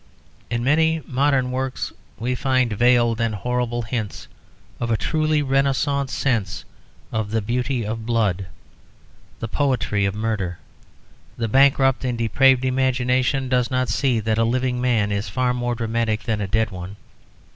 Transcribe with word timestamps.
In 0.49 0.63
many 0.63 1.03
modern 1.05 1.51
works 1.51 1.93
we 2.17 2.33
find 2.33 2.73
veiled 2.73 3.21
and 3.21 3.35
horrible 3.35 3.83
hints 3.83 4.27
of 4.79 4.89
a 4.89 4.97
truly 4.97 5.43
Renaissance 5.43 6.11
sense 6.11 6.65
of 7.11 7.29
the 7.29 7.39
beauty 7.39 7.85
of 7.85 8.03
blood, 8.03 8.47
the 9.41 9.47
poetry 9.47 10.05
of 10.05 10.15
murder. 10.15 10.57
The 11.37 11.47
bankrupt 11.47 12.03
and 12.03 12.17
depraved 12.17 12.65
imagination 12.65 13.47
does 13.47 13.69
not 13.69 13.89
see 13.89 14.19
that 14.21 14.39
a 14.39 14.43
living 14.43 14.81
man 14.81 15.11
is 15.11 15.29
far 15.29 15.53
more 15.53 15.75
dramatic 15.75 16.23
than 16.23 16.41
a 16.41 16.47
dead 16.47 16.71
one. 16.71 16.95